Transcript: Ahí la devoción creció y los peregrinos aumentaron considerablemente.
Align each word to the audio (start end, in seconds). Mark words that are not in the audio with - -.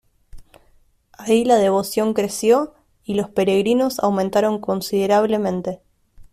Ahí 1.11 1.45
la 1.45 1.57
devoción 1.57 2.15
creció 2.15 2.73
y 3.03 3.13
los 3.13 3.29
peregrinos 3.29 3.99
aumentaron 3.99 4.59
considerablemente. 4.59 5.79